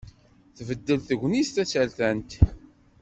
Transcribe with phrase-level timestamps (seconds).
[0.57, 2.31] Tbeddel tegnit tasertant.